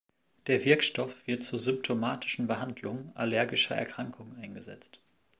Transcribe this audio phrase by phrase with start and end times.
[0.47, 4.99] Der Wirkstoff wird zur symptomatischen Behandlung allergischer Erkrankungen eingesetzt.